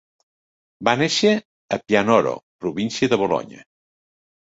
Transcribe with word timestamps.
Va 0.89 0.95
néixer 1.01 1.35
a 1.79 1.81
Pianoro, 1.91 2.35
província 2.65 3.15
de 3.15 3.25
Bolonya. 3.27 3.67